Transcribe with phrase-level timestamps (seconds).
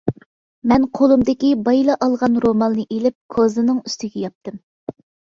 [0.69, 4.57] مەن قولۇمدىكى بايىلا ئالغان رومالنى ئېلىپ كوزىنىڭ ئۈستىگە ياپتىم.